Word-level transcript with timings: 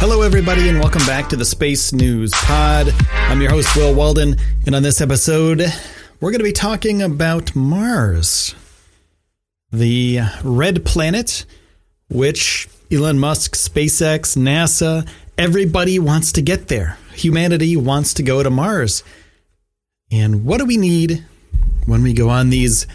Hello, 0.00 0.22
everybody, 0.22 0.66
and 0.70 0.78
welcome 0.78 1.04
back 1.04 1.28
to 1.28 1.36
the 1.36 1.44
Space 1.44 1.92
News 1.92 2.32
Pod. 2.32 2.88
I'm 3.12 3.42
your 3.42 3.50
host, 3.50 3.76
Will 3.76 3.94
Walden, 3.94 4.34
and 4.64 4.74
on 4.74 4.82
this 4.82 5.02
episode, 5.02 5.60
we're 6.20 6.30
going 6.30 6.38
to 6.38 6.44
be 6.44 6.52
talking 6.52 7.02
about 7.02 7.54
Mars, 7.54 8.54
the 9.70 10.20
red 10.42 10.86
planet, 10.86 11.44
which 12.08 12.66
Elon 12.90 13.18
Musk, 13.18 13.54
SpaceX, 13.54 14.38
NASA, 14.38 15.06
everybody 15.36 15.98
wants 15.98 16.32
to 16.32 16.40
get 16.40 16.68
there. 16.68 16.96
Humanity 17.12 17.76
wants 17.76 18.14
to 18.14 18.22
go 18.22 18.42
to 18.42 18.48
Mars. 18.48 19.04
And 20.10 20.46
what 20.46 20.60
do 20.60 20.64
we 20.64 20.78
need 20.78 21.26
when 21.84 22.02
we 22.02 22.14
go 22.14 22.30
on 22.30 22.48
these 22.48 22.86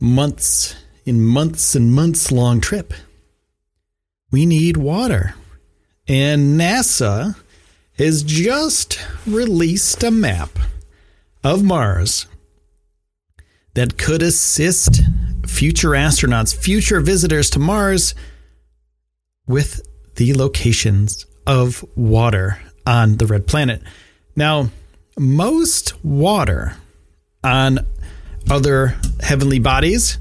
months 0.00 0.74
in 1.04 1.24
months 1.24 1.76
and 1.76 1.94
months 1.94 2.32
long 2.32 2.60
trip? 2.60 2.92
We 4.32 4.46
need 4.46 4.76
water. 4.76 5.36
And 6.10 6.58
NASA 6.58 7.36
has 7.96 8.24
just 8.24 8.98
released 9.28 10.02
a 10.02 10.10
map 10.10 10.50
of 11.44 11.62
Mars 11.62 12.26
that 13.74 13.96
could 13.96 14.20
assist 14.20 15.02
future 15.46 15.90
astronauts, 15.90 16.52
future 16.52 17.00
visitors 17.00 17.48
to 17.50 17.60
Mars 17.60 18.16
with 19.46 19.86
the 20.16 20.34
locations 20.34 21.26
of 21.46 21.84
water 21.94 22.60
on 22.84 23.18
the 23.18 23.26
red 23.26 23.46
planet. 23.46 23.80
Now, 24.34 24.70
most 25.16 26.04
water 26.04 26.76
on 27.44 27.86
other 28.50 28.96
heavenly 29.20 29.60
bodies 29.60 30.18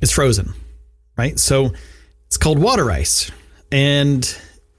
is 0.00 0.10
frozen, 0.10 0.54
right? 1.18 1.38
So 1.38 1.74
it's 2.26 2.38
called 2.38 2.58
water 2.58 2.90
ice. 2.90 3.30
And 3.70 4.34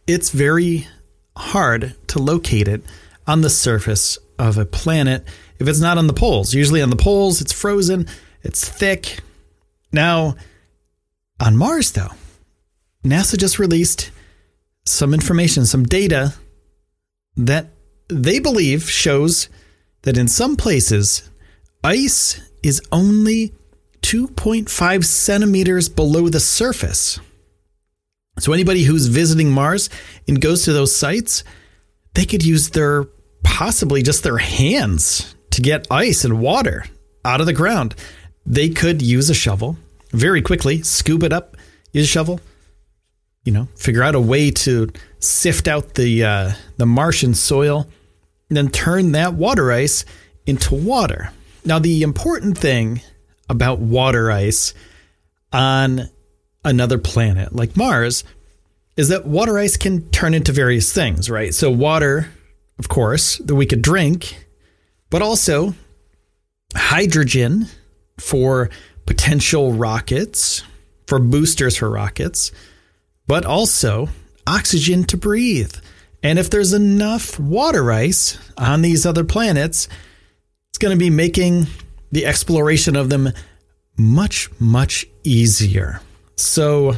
it's 0.08 0.30
very 0.30 0.88
hard 1.36 1.96
to 2.08 2.20
locate 2.20 2.68
it 2.68 2.84
on 3.28 3.42
the 3.42 3.50
surface 3.50 4.18
of 4.38 4.58
a 4.58 4.66
planet 4.66 5.26
if 5.60 5.68
it's 5.68 5.80
not 5.80 5.98
on 5.98 6.08
the 6.08 6.14
poles. 6.14 6.54
Usually 6.54 6.82
on 6.82 6.90
the 6.90 6.96
poles, 6.96 7.42
it's 7.42 7.54
frozen, 7.54 8.08
it's 8.44 8.68
thick. 8.68 9.20
Now, 9.92 10.36
on 11.40 11.58
Mars, 11.58 11.92
though, 11.92 12.12
NASA 13.04 13.38
just 13.38 13.60
released 13.60 14.12
some 14.86 15.14
information, 15.14 15.66
some 15.66 15.84
data 15.84 16.34
that 17.38 17.68
they 18.08 18.40
believe 18.40 18.90
shows 18.90 19.50
that 20.04 20.18
in 20.18 20.28
some 20.28 20.56
places, 20.56 21.30
ice 21.84 22.40
is 22.64 22.82
only 22.92 23.54
2.5 24.02 25.04
centimeters 25.04 25.90
below 25.90 26.30
the 26.30 26.40
surface. 26.40 27.20
So 28.40 28.54
anybody 28.54 28.84
who's 28.84 29.08
visiting 29.08 29.52
Mars 29.52 29.90
and 30.28 30.42
goes 30.42 30.64
to 30.64 30.74
those 30.74 30.96
sites, 30.96 31.44
they 32.14 32.26
could 32.26 32.44
use 32.44 32.70
their 32.70 33.06
possibly 33.44 34.02
just 34.04 34.24
their 34.24 34.38
hands 34.38 35.36
to 35.52 35.62
get 35.62 35.88
ice 35.90 36.26
and 36.26 36.40
water 36.42 36.86
out 37.24 37.40
of 37.40 37.46
the 37.46 37.54
ground. 37.54 37.96
They 38.46 38.70
could 38.70 39.02
use 39.02 39.30
a 39.30 39.34
shovel 39.34 39.78
very 40.12 40.42
quickly, 40.42 40.82
scoop 40.82 41.24
it 41.24 41.32
up, 41.32 41.56
use 41.94 42.06
a 42.06 42.08
shovel, 42.08 42.42
you 43.44 43.52
know, 43.54 43.68
figure 43.76 44.04
out 44.04 44.16
a 44.16 44.20
way 44.20 44.52
to 44.52 44.90
sift 45.20 45.68
out 45.68 45.94
the 45.94 46.24
uh, 46.24 46.52
the 46.78 46.86
Martian 46.86 47.34
soil, 47.34 47.88
and 48.50 48.58
then 48.58 48.70
turn 48.70 49.14
that 49.14 49.34
water 49.34 49.72
ice 49.72 50.04
into 50.46 50.76
water. 50.76 51.32
Now, 51.64 51.80
the 51.80 52.04
important 52.04 52.58
thing 52.58 53.02
about 53.50 53.80
water 53.80 54.32
ice 54.32 54.74
on 55.52 56.10
another 56.66 56.98
planet 56.98 57.56
like 57.56 57.78
Mars 57.78 58.26
is 58.98 59.10
that 59.10 59.26
water 59.26 59.58
ice 59.58 59.78
can 59.78 60.10
turn 60.10 60.34
into 60.34 60.52
various 60.52 60.92
things, 60.92 61.30
right? 61.30 61.54
So, 61.54 61.70
water, 61.70 62.30
of 62.80 62.90
course, 62.90 63.38
that 63.38 63.56
we 63.56 63.66
could 63.66 63.82
drink, 63.82 64.46
but 65.10 65.22
also 65.22 65.74
hydrogen 66.76 67.68
for 68.20 68.70
potential 69.06 69.74
rockets, 69.74 70.64
for 71.08 71.20
boosters 71.20 71.78
for 71.78 71.90
rockets, 71.90 72.52
but 73.28 73.46
also 73.46 74.10
oxygen 74.48 75.04
to 75.06 75.18
breathe. 75.18 75.74
And 76.24 76.40
if 76.40 76.50
there's 76.50 76.74
enough 76.74 77.40
water 77.40 77.92
ice 77.92 78.38
on 78.58 78.82
these 78.82 79.06
other 79.06 79.24
planets, 79.24 79.88
it's 80.70 80.78
going 80.78 80.98
to 80.98 81.00
be 81.00 81.10
making 81.10 81.68
the 82.12 82.26
exploration 82.26 82.96
of 82.96 83.10
them 83.10 83.30
much, 83.98 84.50
much 84.60 85.06
easier. 85.24 86.02
So, 86.36 86.96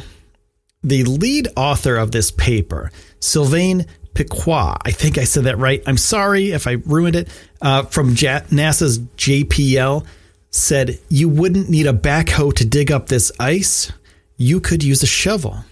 the 0.82 1.04
lead 1.04 1.48
author 1.56 1.96
of 1.96 2.12
this 2.12 2.30
paper, 2.30 2.90
Sylvain 3.20 3.86
Piquois, 4.14 4.76
I 4.84 4.90
think 4.90 5.18
I 5.18 5.24
said 5.24 5.44
that 5.44 5.58
right. 5.58 5.82
I'm 5.86 5.96
sorry 5.96 6.50
if 6.50 6.66
I 6.66 6.72
ruined 6.86 7.16
it, 7.16 7.28
uh, 7.60 7.84
from 7.84 8.14
J- 8.14 8.42
NASA's 8.50 8.98
JPL, 8.98 10.04
said 10.50 10.98
you 11.08 11.28
wouldn't 11.28 11.68
need 11.68 11.86
a 11.86 11.92
backhoe 11.92 12.54
to 12.54 12.64
dig 12.64 12.90
up 12.90 13.08
this 13.08 13.30
ice. 13.38 13.92
You 14.36 14.60
could 14.60 14.82
use 14.82 15.02
a 15.02 15.06
shovel. 15.06 15.64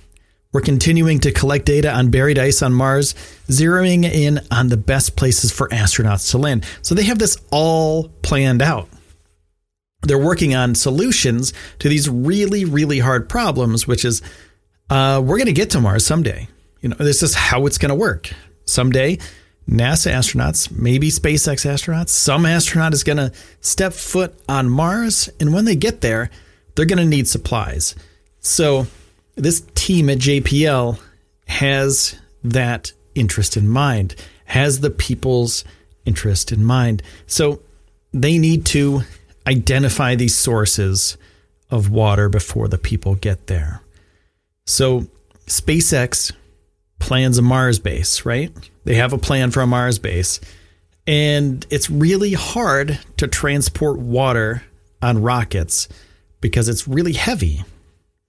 We're 0.53 0.61
continuing 0.61 1.21
to 1.21 1.33
collect 1.33 1.67
data 1.67 1.93
on 1.93 2.11
buried 2.11 2.39
ice 2.39 2.63
on 2.63 2.73
Mars, 2.73 3.15
zeroing 3.49 4.05
in 4.05 4.41
on 4.51 4.69
the 4.69 4.77
best 4.77 5.17
places 5.17 5.53
for 5.53 5.69
astronauts 5.69 6.31
to 6.31 6.39
land. 6.39 6.65
So 6.83 6.95
they 6.95 7.05
have 7.05 7.19
this 7.19 7.37
all 7.51 8.09
planned 8.23 8.63
out 8.63 8.89
they're 10.03 10.19
working 10.19 10.55
on 10.55 10.75
solutions 10.75 11.53
to 11.79 11.89
these 11.89 12.09
really, 12.09 12.65
really 12.65 12.99
hard 12.99 13.29
problems, 13.29 13.87
which 13.87 14.05
is 14.05 14.23
uh, 14.91 15.21
we're 15.25 15.39
going 15.39 15.47
to 15.47 15.53
get 15.53 15.71
to 15.71 15.81
Mars 15.81 16.07
someday. 16.07 16.49
You 16.81 16.91
know, 16.91 16.97
this 16.97 17.23
is 17.23 17.35
how 17.35 17.67
it's 17.67 17.79
going 17.79 17.91
to 17.91 17.95
work. 17.95 18.31
Someday, 18.67 19.19
NASA 19.69 20.13
astronauts, 20.13 20.71
maybe 20.71 21.11
SpaceX 21.11 21.69
astronauts, 21.69 22.11
some 22.11 22.47
astronaut 22.47 22.95
is 22.95 23.03
going 23.03 23.17
to 23.17 23.33
step 23.61 23.93
foot 23.93 24.39
on 24.49 24.69
Mars. 24.69 25.29
And 25.41 25.53
when 25.53 25.65
they 25.65 25.75
get 25.75 26.01
there, 26.01 26.31
they're 26.75 26.87
going 26.87 26.99
to 26.99 27.05
need 27.05 27.27
supplies. 27.27 27.95
So, 28.41 28.87
this 29.35 29.63
team 29.75 30.09
at 30.09 30.19
JPL 30.19 30.99
has 31.49 32.19
that 32.45 32.93
interest 33.15 33.57
in 33.57 33.69
mind, 33.69 34.15
has 34.45 34.81
the 34.81 34.91
people's 34.91 35.65
interest 36.05 36.53
in 36.53 36.65
mind. 36.65 37.03
So, 37.27 37.61
they 38.13 38.39
need 38.39 38.67
to 38.67 39.03
identify 39.47 40.15
these 40.15 40.35
sources 40.35 41.17
of 41.71 41.91
water 41.91 42.29
before 42.29 42.69
the 42.69 42.79
people 42.79 43.15
get 43.15 43.47
there. 43.47 43.81
So, 44.67 45.07
SpaceX 45.47 46.33
plans 46.99 47.39
a 47.39 47.43
Mars 47.43 47.79
base, 47.79 48.25
right? 48.25 48.53
They 48.85 48.97
have 48.97 49.13
a 49.13 49.19
plan 49.19 49.51
for 49.51 49.61
a 49.61 49.67
Mars 49.67 49.99
base. 49.99 50.41
And 51.07 51.65
it's 51.71 51.89
really 51.89 52.33
hard 52.33 52.99
to 53.19 53.29
transport 53.29 53.99
water 53.99 54.65
on 55.01 55.23
rockets 55.23 55.89
because 56.41 56.69
it's 56.69 56.89
really 56.89 57.13
heavy. 57.13 57.63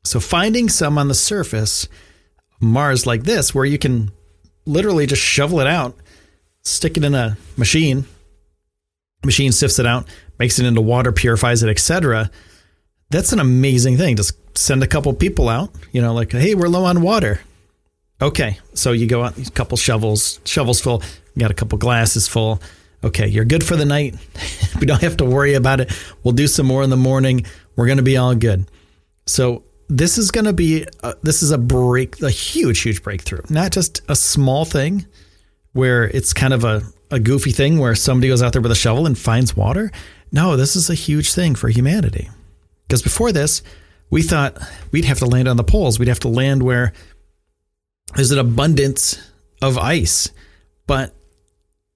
So, 0.03 0.19
finding 0.19 0.69
some 0.69 0.97
on 0.97 1.07
the 1.07 1.16
surface 1.16 1.85
of 1.85 2.67
Mars 2.67 3.07
like 3.07 3.23
this, 3.23 3.53
where 3.53 3.66
you 3.66 3.79
can 3.79 4.11
literally 4.66 5.07
just 5.07 5.22
shovel 5.22 5.59
it 5.59 5.67
out, 5.67 5.95
stick 6.63 6.97
it 6.97 7.03
in 7.03 7.16
a 7.16 7.38
machine, 7.56 8.06
machine 9.27 9.51
sifts 9.51 9.77
it 9.77 9.85
out, 9.85 10.07
makes 10.39 10.57
it 10.57 10.65
into 10.65 10.81
water, 10.81 11.12
purifies 11.12 11.62
it, 11.62 11.69
etc. 11.69 12.31
That's 13.12 13.31
an 13.31 13.39
amazing 13.39 13.97
thing. 13.97 14.15
Just 14.15 14.33
send 14.57 14.81
a 14.81 14.88
couple 14.88 15.13
people 15.13 15.50
out, 15.50 15.69
you 15.91 16.01
know, 16.01 16.15
like, 16.15 16.31
hey, 16.31 16.56
we're 16.56 16.68
low 16.68 16.85
on 16.85 17.03
water. 17.03 17.41
Okay, 18.19 18.57
so 18.74 18.94
you 18.94 19.06
go 19.06 19.24
out, 19.24 19.38
a 19.38 19.51
couple 19.51 19.77
shovels, 19.77 20.39
shovels 20.44 20.81
full, 20.81 21.03
you 21.35 21.41
got 21.41 21.51
a 21.51 21.53
couple 21.53 21.77
glasses 21.77 22.27
full. 22.27 22.59
Okay, 23.03 23.27
you're 23.27 23.45
good 23.45 23.63
for 23.63 23.75
the 23.75 23.85
night. 23.85 24.15
we 24.79 24.88
don't 24.88 25.01
have 25.01 25.18
to 25.18 25.25
worry 25.25 25.53
about 25.53 25.79
it. 25.79 25.91
We'll 26.24 26.33
do 26.33 26.47
some 26.47 26.65
more 26.65 26.81
in 26.81 26.89
the 26.89 26.97
morning. 26.97 27.45
We're 27.75 27.85
going 27.85 27.97
to 27.97 28.03
be 28.03 28.18
all 28.18 28.33
good. 28.33 28.65
So 29.27 29.63
this 29.88 30.18
is 30.18 30.31
going 30.31 30.45
to 30.45 30.53
be 30.53 30.88
a, 31.03 31.13
this 31.21 31.44
is 31.44 31.51
a 31.51 31.59
break, 31.59 32.19
a 32.24 32.31
huge, 32.31 32.79
huge 32.81 33.03
breakthrough. 33.03 33.41
Not 33.50 33.71
just 33.71 34.01
a 34.09 34.15
small 34.15 34.65
thing 34.65 35.06
where 35.74 36.06
it's 36.06 36.33
kind 36.33 36.56
of 36.56 36.63
a, 36.63 36.81
a 37.12 37.19
goofy 37.19 37.51
thing 37.51 37.80
where 37.80 37.95
somebody 37.95 38.27
goes 38.27 38.44
out 38.44 38.54
there 38.54 38.62
with 38.62 38.71
a 38.71 38.75
shovel 38.75 39.06
and 39.06 39.18
finds 39.18 39.56
water. 39.56 39.92
No, 40.31 40.57
this 40.57 40.75
is 40.75 40.89
a 40.89 40.95
huge 40.95 41.33
thing 41.33 41.56
for 41.56 41.69
humanity. 41.69 42.30
Because 42.88 43.01
before 43.01 43.31
this, 43.31 43.62
we 44.09 44.21
thought 44.21 44.57
we'd 44.92 45.06
have 45.06 45.19
to 45.19 45.25
land 45.25 45.48
on 45.48 45.57
the 45.57 45.63
poles. 45.63 46.00
We'd 46.00 46.07
have 46.07 46.19
to 46.21 46.27
land 46.27 46.63
where 46.63 46.94
there's 48.15 48.31
an 48.31 48.39
abundance 48.39 49.19
of 49.62 49.77
ice. 49.77 50.30
But 50.86 51.13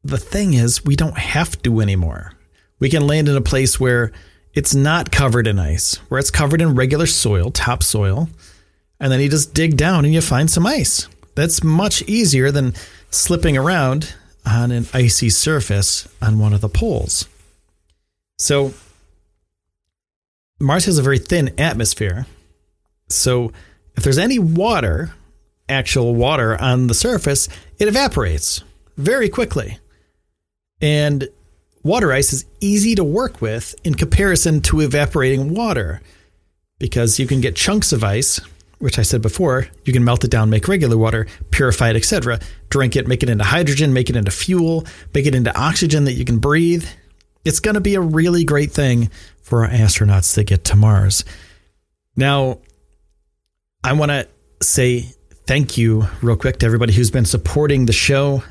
the 0.03 0.17
thing 0.17 0.53
is, 0.53 0.83
we 0.83 0.95
don't 0.95 1.17
have 1.17 1.61
to 1.63 1.79
anymore. 1.79 2.33
We 2.79 2.89
can 2.89 3.07
land 3.07 3.29
in 3.29 3.35
a 3.35 3.41
place 3.41 3.79
where 3.79 4.11
it's 4.53 4.75
not 4.75 5.11
covered 5.11 5.47
in 5.47 5.59
ice, 5.59 5.95
where 6.09 6.19
it's 6.19 6.31
covered 6.31 6.61
in 6.61 6.75
regular 6.75 7.05
soil, 7.05 7.51
topsoil, 7.51 8.27
and 8.99 9.11
then 9.11 9.19
you 9.19 9.29
just 9.29 9.53
dig 9.53 9.77
down 9.77 10.03
and 10.03 10.13
you 10.13 10.21
find 10.21 10.49
some 10.49 10.65
ice. 10.65 11.07
That's 11.35 11.63
much 11.63 12.01
easier 12.03 12.51
than 12.51 12.73
slipping 13.09 13.57
around 13.57 14.13
on 14.45 14.71
an 14.71 14.87
icy 14.93 15.29
surface 15.29 16.07
on 16.21 16.39
one 16.39 16.53
of 16.53 16.61
the 16.61 16.69
poles. 16.69 17.27
So, 18.37 18.73
Mars 20.59 20.85
has 20.85 20.97
a 20.97 21.03
very 21.03 21.19
thin 21.19 21.53
atmosphere. 21.59 22.25
So, 23.07 23.51
if 23.95 24.03
there's 24.03 24.17
any 24.17 24.39
water, 24.39 25.13
actual 25.69 26.15
water 26.15 26.59
on 26.59 26.87
the 26.87 26.93
surface, 26.93 27.47
it 27.79 27.87
evaporates 27.87 28.63
very 28.97 29.29
quickly. 29.29 29.77
And 30.81 31.27
water 31.83 32.11
ice 32.11 32.33
is 32.33 32.45
easy 32.59 32.95
to 32.95 33.03
work 33.03 33.41
with 33.41 33.75
in 33.83 33.95
comparison 33.95 34.61
to 34.61 34.81
evaporating 34.81 35.53
water 35.53 36.01
because 36.79 37.19
you 37.19 37.27
can 37.27 37.41
get 37.41 37.55
chunks 37.55 37.93
of 37.93 38.03
ice, 38.03 38.39
which 38.81 38.99
I 38.99 39.03
said 39.03 39.21
before, 39.21 39.67
you 39.85 39.93
can 39.93 40.03
melt 40.03 40.23
it 40.23 40.31
down, 40.31 40.49
make 40.49 40.67
regular 40.67 40.97
water, 40.97 41.27
purify 41.51 41.89
it, 41.89 41.95
etc., 41.95 42.39
drink 42.69 42.95
it, 42.95 43.07
make 43.07 43.23
it 43.23 43.29
into 43.29 43.43
hydrogen, 43.43 43.93
make 43.93 44.09
it 44.09 44.15
into 44.15 44.31
fuel, 44.31 44.85
make 45.13 45.25
it 45.25 45.35
into 45.35 45.57
oxygen 45.57 46.05
that 46.05 46.13
you 46.13 46.25
can 46.25 46.39
breathe. 46.39 46.85
It's 47.45 47.59
going 47.59 47.75
to 47.75 47.81
be 47.81 47.95
a 47.95 48.01
really 48.01 48.43
great 48.43 48.71
thing 48.71 49.09
for 49.41 49.65
our 49.65 49.69
astronauts 49.69 50.35
to 50.35 50.43
get 50.43 50.65
to 50.65 50.75
Mars. 50.75 51.23
Now, 52.15 52.59
I 53.83 53.93
want 53.93 54.11
to 54.11 54.27
say 54.61 55.13
thank 55.47 55.77
you 55.77 56.05
real 56.21 56.35
quick 56.35 56.59
to 56.59 56.65
everybody 56.65 56.93
who's 56.93 57.11
been 57.11 57.25
supporting 57.25 57.85
the 57.85 57.93
show 57.93 58.43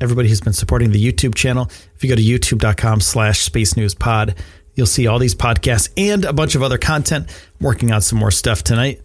everybody 0.00 0.28
who's 0.28 0.40
been 0.40 0.52
supporting 0.52 0.90
the 0.90 1.12
YouTube 1.12 1.34
channel. 1.34 1.68
If 1.94 2.02
you 2.02 2.08
go 2.08 2.16
to 2.16 2.22
youtube.com 2.22 3.00
slash 3.00 3.40
space 3.40 3.76
news 3.76 3.94
pod, 3.94 4.34
you'll 4.74 4.86
see 4.86 5.06
all 5.06 5.18
these 5.18 5.34
podcasts 5.34 5.88
and 5.96 6.24
a 6.24 6.32
bunch 6.32 6.54
of 6.54 6.62
other 6.62 6.78
content. 6.78 7.28
I'm 7.28 7.66
working 7.66 7.92
on 7.92 8.00
some 8.00 8.18
more 8.18 8.30
stuff 8.30 8.62
tonight. 8.64 9.00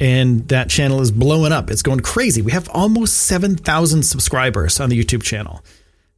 And 0.00 0.48
that 0.48 0.68
channel 0.68 1.00
is 1.00 1.10
blowing 1.10 1.52
up. 1.52 1.70
It's 1.70 1.82
going 1.82 2.00
crazy. 2.00 2.42
We 2.42 2.52
have 2.52 2.68
almost 2.70 3.14
7,000 3.22 4.02
subscribers 4.02 4.80
on 4.80 4.90
the 4.90 5.02
YouTube 5.02 5.22
channel. 5.22 5.64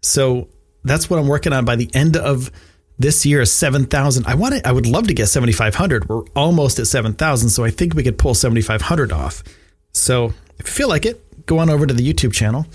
So 0.02 0.48
that's 0.82 1.10
what 1.10 1.18
I'm 1.18 1.28
working 1.28 1.52
on 1.52 1.64
by 1.64 1.76
the 1.76 1.90
end 1.92 2.16
of 2.16 2.50
this 2.98 3.26
year 3.26 3.42
is 3.42 3.52
7,000. 3.52 4.26
I 4.26 4.34
want 4.34 4.54
it, 4.54 4.66
I 4.66 4.72
would 4.72 4.86
love 4.86 5.08
to 5.08 5.14
get 5.14 5.26
7,500. 5.26 6.08
We're 6.08 6.22
almost 6.34 6.78
at 6.78 6.86
7,000. 6.86 7.50
So 7.50 7.64
I 7.64 7.70
think 7.70 7.94
we 7.94 8.02
could 8.02 8.18
pull 8.18 8.34
7,500 8.34 9.12
off. 9.12 9.44
So 9.92 10.32
if 10.58 10.66
you 10.66 10.72
feel 10.72 10.88
like 10.88 11.04
it, 11.04 11.44
go 11.44 11.58
on 11.58 11.68
over 11.68 11.86
to 11.86 11.94
the 11.94 12.12
YouTube 12.12 12.32
channel 12.32 12.66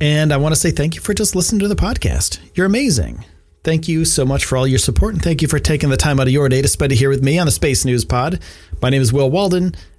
and 0.00 0.32
I 0.32 0.36
want 0.36 0.54
to 0.54 0.60
say 0.60 0.70
thank 0.70 0.94
you 0.94 1.00
for 1.00 1.14
just 1.14 1.34
listening 1.34 1.60
to 1.60 1.68
the 1.68 1.74
podcast. 1.74 2.38
You're 2.54 2.66
amazing. 2.66 3.24
Thank 3.64 3.88
you 3.88 4.04
so 4.04 4.24
much 4.24 4.44
for 4.44 4.56
all 4.56 4.66
your 4.66 4.78
support, 4.78 5.14
and 5.14 5.22
thank 5.22 5.42
you 5.42 5.48
for 5.48 5.58
taking 5.58 5.90
the 5.90 5.96
time 5.96 6.20
out 6.20 6.28
of 6.28 6.32
your 6.32 6.48
day 6.48 6.62
to 6.62 6.68
spend 6.68 6.92
it 6.92 6.96
here 6.96 7.10
with 7.10 7.22
me 7.22 7.38
on 7.38 7.46
the 7.46 7.52
Space 7.52 7.84
News 7.84 8.04
Pod. 8.04 8.40
My 8.80 8.90
name 8.90 9.02
is 9.02 9.12
Will 9.12 9.30
Walden, 9.30 9.74